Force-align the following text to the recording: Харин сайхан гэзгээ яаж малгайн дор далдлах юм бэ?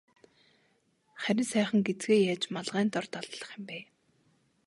Харин 1.23 1.47
сайхан 1.51 1.79
гэзгээ 1.87 2.19
яаж 2.31 2.43
малгайн 2.53 2.89
дор 2.93 3.05
далдлах 3.13 3.49
юм 3.57 3.63
бэ? 3.69 3.79